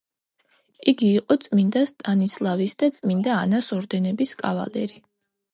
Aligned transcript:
იგი 0.93 1.09
იყო 1.17 1.37
წმინდა 1.43 1.83
სტანისლავის 1.91 2.75
და 2.85 2.91
წმინდა 3.01 3.37
ანას 3.45 3.73
ორდენების 3.79 4.37
კავალერი. 4.45 5.03